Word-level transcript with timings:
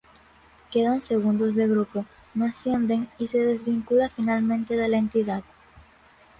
Quedan 0.71 0.99
segundos 0.99 1.53
de 1.53 1.67
grupo, 1.67 2.07
no 2.33 2.45
ascienden 2.45 3.07
y 3.19 3.27
se 3.27 3.37
desvincula 3.37 4.09
finalmente 4.09 4.75
de 4.75 4.87
la 4.87 4.97
entidad. 4.97 5.43